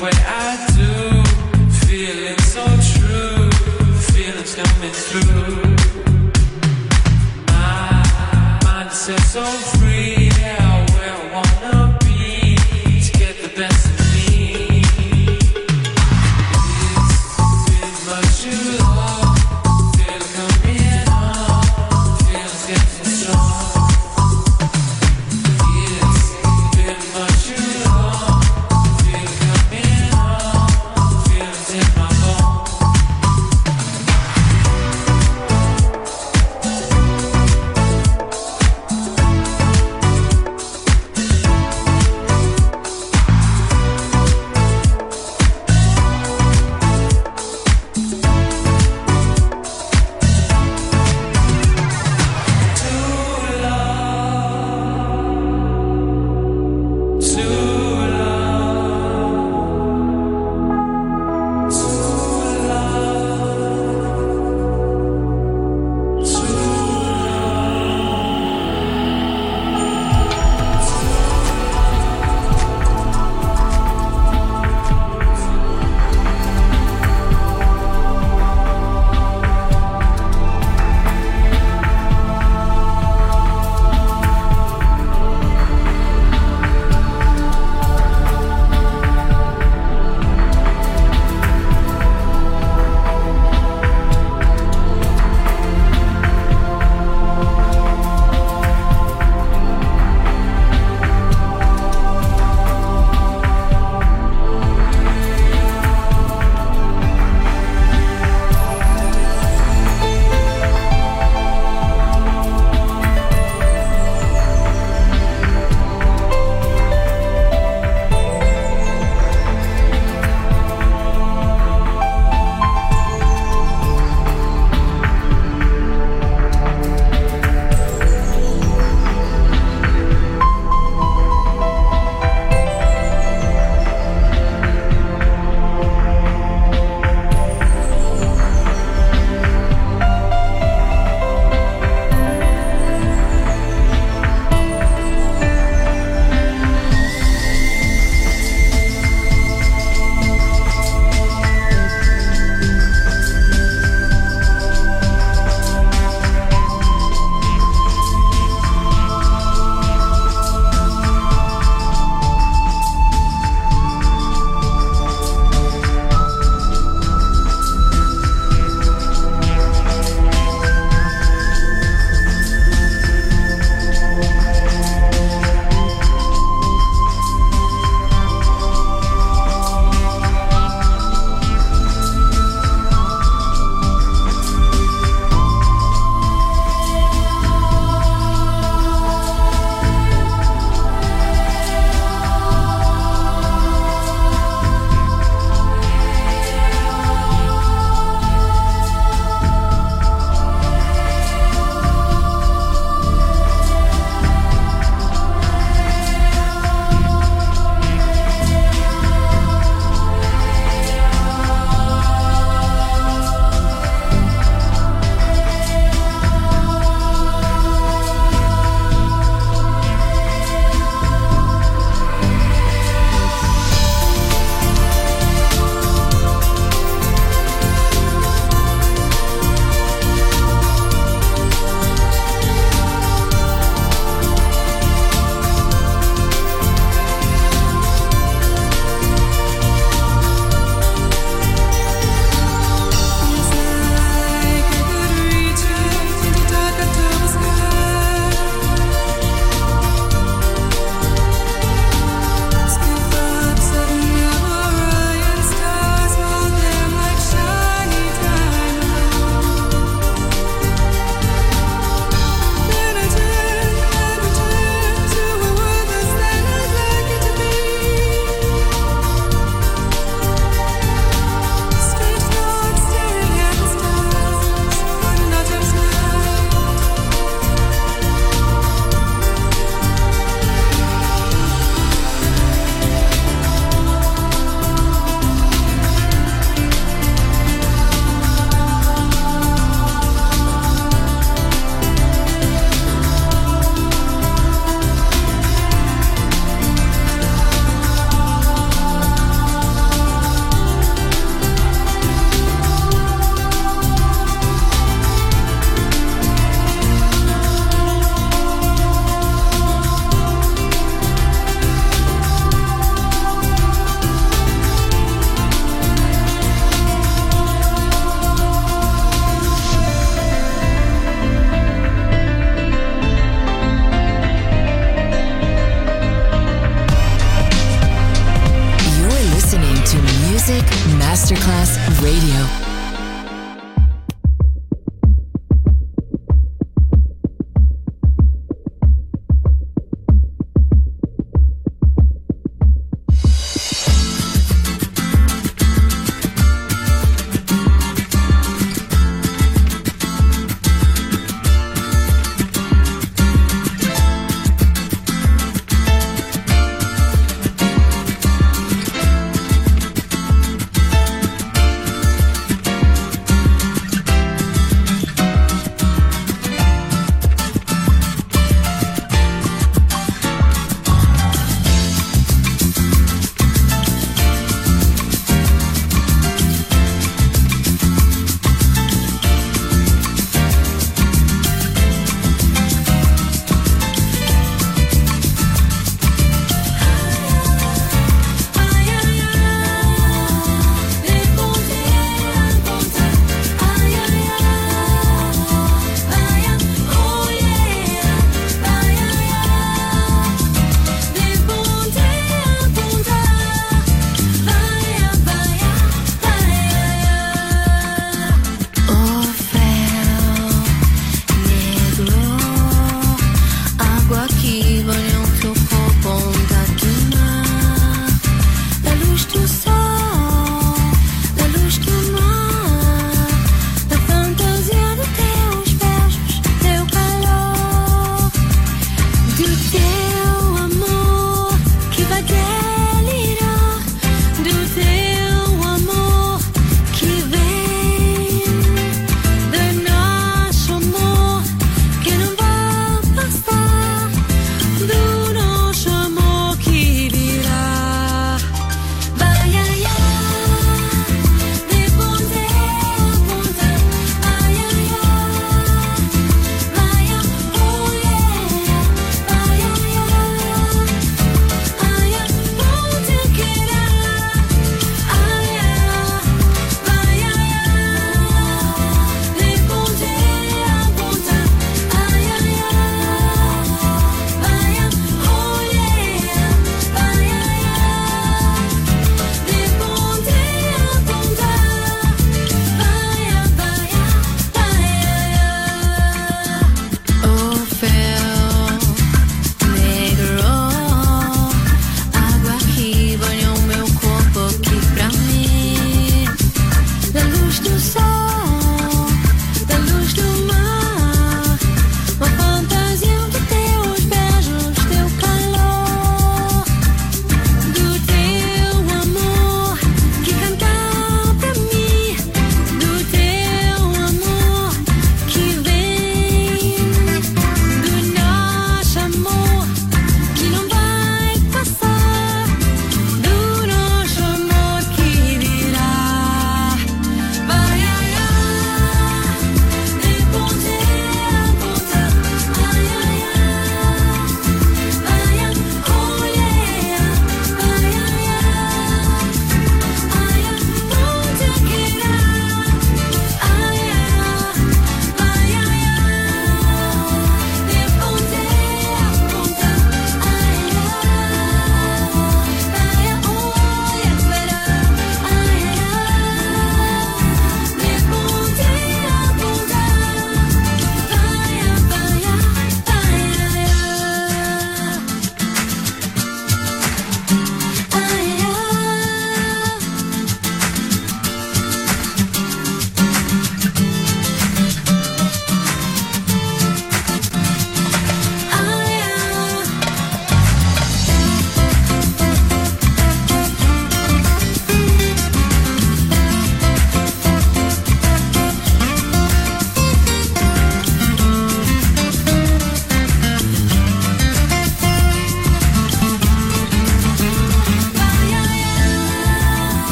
way 0.00 0.10
I 0.12 0.65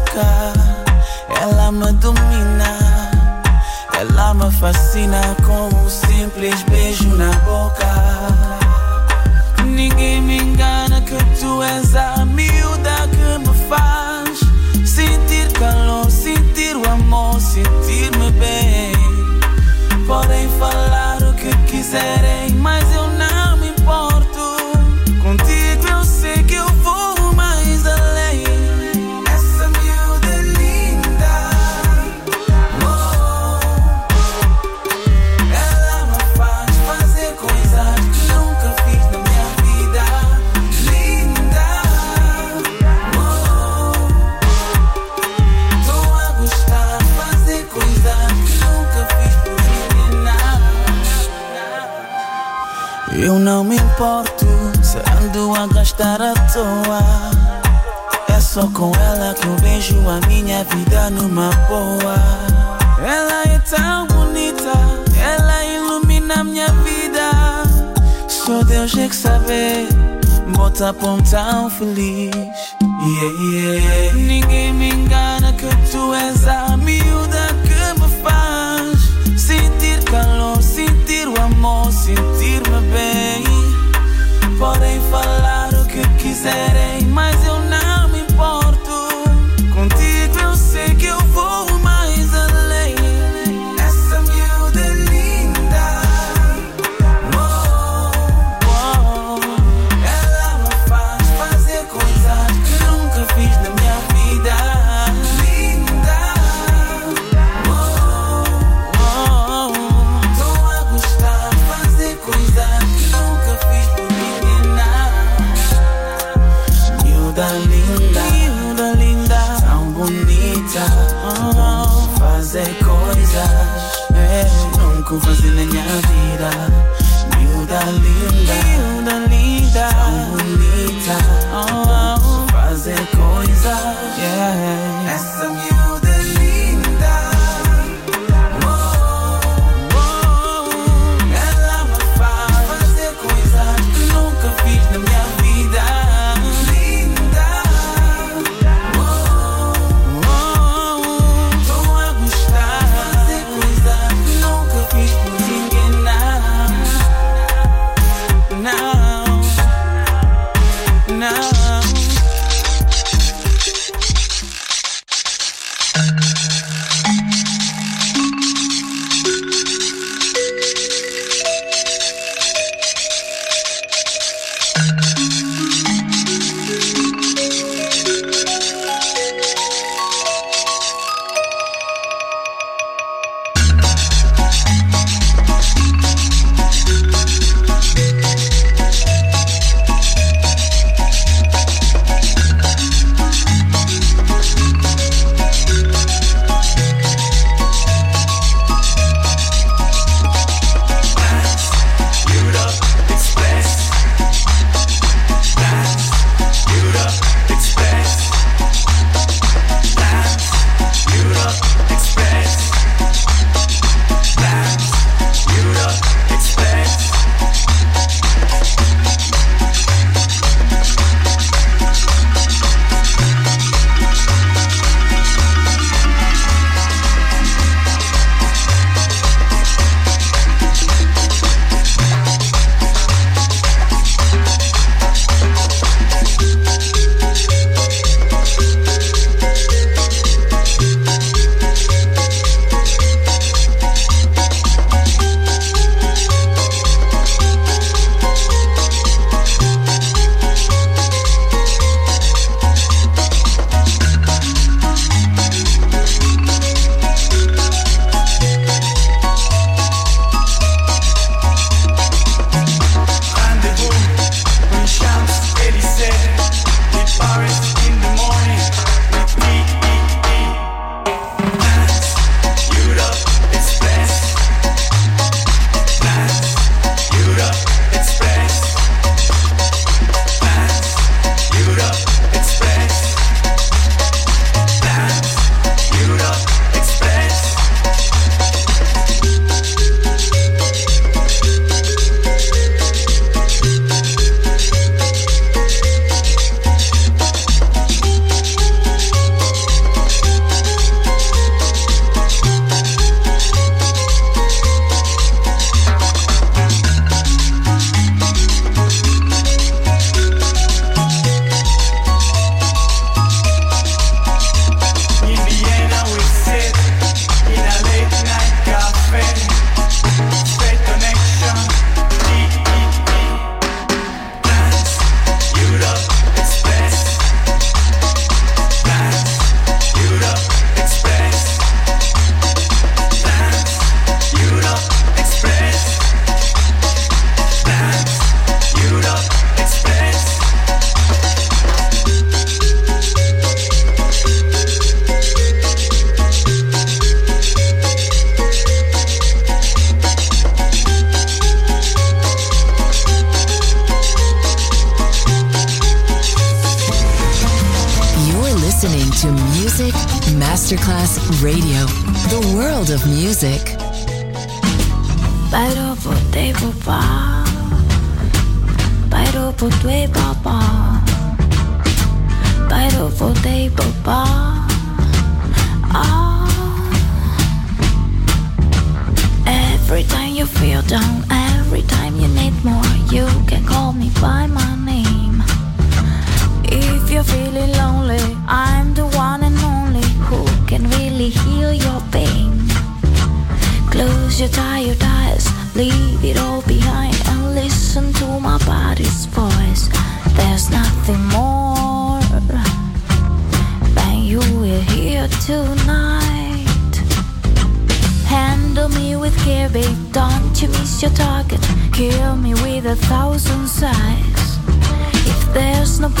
louca, 0.00 0.52
ela 1.40 1.72
me 1.72 1.92
domina. 1.94 2.78
Ela 3.98 4.34
me 4.34 4.50
fascina 4.52 5.20
com 5.44 5.68
um 5.76 5.90
simples 5.90 6.62
beijo 6.64 7.08
na 7.16 7.30
boca. 7.40 7.86
Ninguém 9.64 10.22
me 10.22 10.38
engana 10.38 11.00
que 11.02 11.16
tu 11.38 11.62
és 11.62 11.94
a 11.94 12.24
miúda 12.24 13.08
que 13.10 13.38
me 13.38 13.68
faz 13.68 14.40
sentir 14.88 15.52
calor, 15.52 16.10
sentir 16.10 16.76
o 16.76 16.88
amor, 16.88 17.38
sentir-me 17.40 18.30
bem. 18.32 18.92
Podem 20.06 20.48
falar 20.58 21.18
o 21.22 21.34
que 21.34 21.54
quiserem. 21.70 22.39
suporto 54.00 54.46
Se 54.82 54.96
ando 55.22 55.54
a 55.54 55.66
gastar 55.66 56.22
à 56.22 56.32
toa. 56.52 57.00
É 58.28 58.40
só 58.40 58.66
com 58.68 58.92
ela 58.94 59.34
que 59.34 59.46
eu 59.46 59.56
vejo 59.56 59.96
a 60.08 60.26
minha 60.26 60.64
vida 60.64 61.10
numa 61.10 61.50
boa. 61.68 62.16
Ela 62.98 63.42
é 63.54 63.58
tão 63.58 64.06
bonita 64.06 64.72
Ela 65.18 65.64
ilumina 65.64 66.42
minha 66.42 66.68
vida. 66.82 67.30
Só 68.26 68.62
Deus 68.64 68.96
é 68.96 69.08
que 69.08 69.16
sabe 69.16 69.88
Bota 70.56 70.94
pão 70.94 71.18
tão 71.22 71.68
feliz. 71.68 72.34
Yeah, 72.34 73.52
yeah. 73.52 74.14
Ninguém 74.14 74.72
me 74.72 74.90
engana 74.90 75.52
que 75.52 75.68
tu 75.90 76.14
és 76.14 76.46
a 76.46 76.69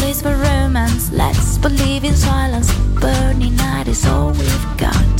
place 0.00 0.22
for 0.22 0.34
romance, 0.34 1.12
let's 1.12 1.58
believe 1.58 2.04
in 2.04 2.14
silence. 2.14 2.72
Burning 3.00 3.54
night 3.56 3.86
is 3.86 4.06
all 4.06 4.30
we've 4.32 4.68
got. 4.76 5.18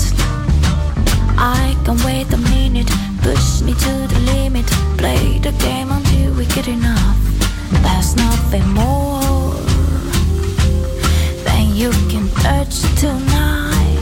I 1.37 1.76
can't 1.85 2.03
wait 2.05 2.33
a 2.33 2.41
minute, 2.55 2.91
push 3.22 3.61
me 3.62 3.72
to 3.74 3.93
the 4.12 4.20
limit. 4.33 4.66
Play 4.97 5.39
the 5.39 5.53
game 5.66 5.91
until 5.93 6.35
we 6.35 6.47
get 6.47 6.66
enough. 6.68 7.20
There's 7.85 8.16
nothing 8.16 8.66
more 8.83 9.53
than 11.47 11.64
you 11.81 11.91
can 12.11 12.26
urge 12.57 12.81
tonight. 13.05 14.01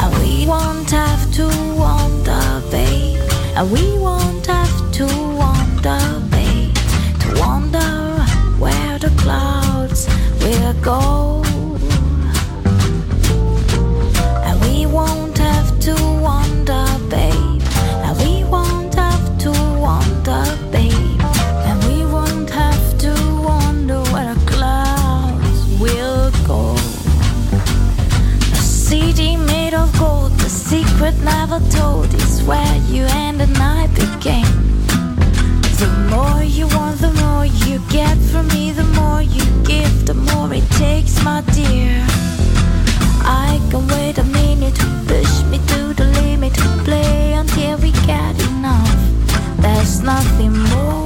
And 0.00 0.10
we 0.20 0.46
won't 0.46 0.90
have 0.90 1.24
to 1.38 1.46
wonder, 1.84 2.44
babe. 2.70 3.20
And 3.56 3.70
we 3.70 3.84
won't 3.98 4.46
have 4.46 4.76
to 4.98 5.06
wonder, 5.42 6.00
clouds 9.26 10.06
will 10.40 10.72
go. 10.74 11.42
And 14.46 14.56
we 14.66 14.86
won't 14.86 15.36
have 15.38 15.70
to 15.86 15.94
wonder, 16.28 16.84
babe. 17.10 17.62
And 18.04 18.14
we 18.22 18.44
won't 18.44 18.94
have 18.94 19.26
to 19.44 19.50
wonder, 19.86 20.42
babe. 20.70 21.20
And 21.68 21.78
we 21.88 21.98
won't 22.14 22.50
have 22.50 22.86
to 23.04 23.12
wonder 23.50 23.98
where 24.12 24.32
the 24.32 24.40
clouds 24.52 25.60
will 25.82 26.30
go. 26.52 26.62
A 28.58 28.62
city 28.88 29.36
made 29.36 29.74
of 29.74 29.90
gold, 29.98 30.30
the 30.38 30.48
secret 30.48 31.16
never 31.24 31.58
told 31.78 32.14
is 32.14 32.44
where 32.44 32.76
you 32.94 33.02
and 33.24 33.42
I 33.56 33.88
began. 33.88 34.52
The 35.82 35.90
more 36.12 36.42
you 36.44 36.66
want, 36.68 37.00
the 37.00 37.12
more 37.24 37.44
you 37.66 37.80
get 37.90 38.16
from 38.30 38.46
me, 38.48 38.70
the 38.70 38.84
more 38.84 38.95
my 41.26 41.40
dear. 41.58 42.06
I 43.48 43.60
can 43.70 43.84
wait 43.88 44.16
a 44.18 44.26
minute, 44.40 44.78
push 45.10 45.34
me 45.50 45.58
to 45.72 45.80
the 45.98 46.06
limit, 46.20 46.54
play 46.84 47.32
until 47.32 47.78
we 47.78 47.90
get 48.12 48.34
enough. 48.50 48.96
There's 49.58 50.02
nothing 50.02 50.54
more 50.70 51.05